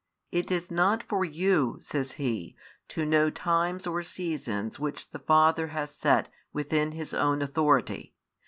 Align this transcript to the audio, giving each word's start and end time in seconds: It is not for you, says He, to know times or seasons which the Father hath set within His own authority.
It 0.31 0.49
is 0.49 0.71
not 0.71 1.03
for 1.03 1.23
you, 1.23 1.77
says 1.79 2.13
He, 2.13 2.55
to 2.87 3.05
know 3.05 3.29
times 3.29 3.85
or 3.85 4.01
seasons 4.01 4.79
which 4.79 5.11
the 5.11 5.19
Father 5.19 5.67
hath 5.67 5.91
set 5.91 6.27
within 6.51 6.93
His 6.93 7.13
own 7.13 7.43
authority. 7.43 8.15